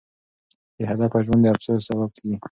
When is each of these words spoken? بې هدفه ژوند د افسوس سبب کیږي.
بې 0.75 0.83
هدفه 0.91 1.17
ژوند 1.25 1.41
د 1.43 1.47
افسوس 1.53 1.81
سبب 1.89 2.09
کیږي. 2.17 2.37